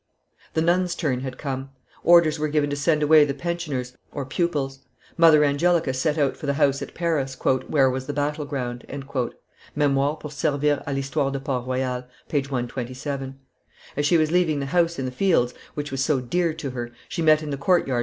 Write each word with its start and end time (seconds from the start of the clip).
The 0.55 0.63
nuns' 0.63 0.95
turn 0.95 1.19
had 1.19 1.37
come; 1.37 1.69
orders 2.03 2.39
were 2.39 2.47
given 2.47 2.71
to 2.71 2.75
send 2.75 3.03
away 3.03 3.23
the 3.23 3.35
pensioners 3.35 3.95
(pupils); 4.29 4.79
Mother 5.15 5.43
Angelica 5.43 5.93
set 5.93 6.17
out 6.17 6.35
for 6.35 6.47
the 6.47 6.55
house 6.55 6.81
at 6.81 6.95
Paris, 6.95 7.37
"where 7.67 7.87
was 7.87 8.07
the 8.07 8.11
battle 8.11 8.45
ground." 8.45 8.83
[Memoires 9.75 10.17
pour 10.19 10.31
servir 10.31 10.81
a 10.87 10.91
l'Histoire 10.93 11.29
de 11.29 11.39
Port 11.39 11.67
Royal, 11.67 12.05
t. 12.29 12.37
ii. 12.37 12.41
p. 12.41 12.47
127.] 12.49 13.35
As 13.95 14.07
she 14.07 14.17
was 14.17 14.31
leaving 14.31 14.59
the 14.59 14.65
house 14.73 14.97
in 14.97 15.05
the 15.05 15.11
fields, 15.11 15.53
which 15.75 15.91
was 15.91 16.03
so 16.03 16.19
dear 16.19 16.51
to 16.55 16.71
her, 16.71 16.89
she 17.07 17.21
met 17.21 17.43
in 17.43 17.51
the 17.51 17.55
court 17.55 17.87
yard 17.87 17.99
M. 17.99 17.99